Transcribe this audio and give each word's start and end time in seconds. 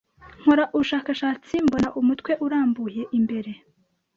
Nkora 0.41 0.63
ubushakashatsi 0.75 1.53
mbona 1.65 1.87
umutwe 1.99 2.31
urambuye 2.45 3.01
imbere 3.17 3.51